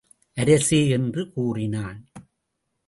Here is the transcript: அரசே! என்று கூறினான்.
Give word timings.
அரசே! 0.37 0.89
என்று 0.89 1.31
கூறினான். 1.31 2.11